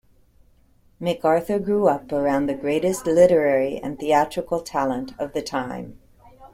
[0.99, 5.99] MacArthur grew up around the greatest literary and theatrical talent of the time.